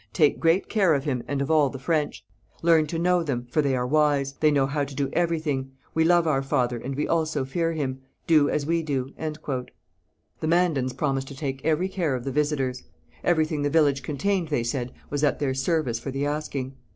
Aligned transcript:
'Take 0.13 0.39
great 0.39 0.67
care 0.67 0.95
of 0.95 1.03
him, 1.03 1.21
and 1.27 1.43
of 1.43 1.51
all 1.51 1.69
the 1.69 1.77
French. 1.77 2.25
Learn 2.63 2.87
to 2.87 2.97
know 2.97 3.21
them, 3.21 3.45
for 3.51 3.61
they 3.61 3.75
are 3.75 3.85
wise; 3.85 4.33
they 4.33 4.49
know 4.49 4.65
how 4.65 4.83
to 4.83 4.95
do 4.95 5.11
everything. 5.13 5.73
We 5.93 6.03
love 6.05 6.25
our 6.25 6.41
father, 6.41 6.79
and 6.79 6.95
we 6.95 7.07
also 7.07 7.45
fear 7.45 7.73
him. 7.73 7.99
Do 8.25 8.49
as 8.49 8.65
we 8.65 8.81
do.' 8.81 9.11
The 9.15 10.47
Mandans 10.47 10.93
promised 10.93 11.27
to 11.27 11.35
take 11.35 11.63
every 11.63 11.87
care 11.87 12.15
of 12.15 12.23
the 12.23 12.31
visitors. 12.31 12.81
Everything 13.23 13.61
the 13.61 13.69
village 13.69 14.01
contained, 14.01 14.47
they 14.47 14.63
said, 14.63 14.91
was 15.11 15.23
at 15.23 15.37
their 15.37 15.53
service 15.53 15.99
for 15.99 16.09
the 16.09 16.25
asking. 16.25 16.73